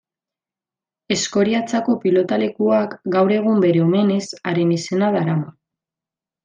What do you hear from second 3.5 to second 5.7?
bere omenez, haren izena darama.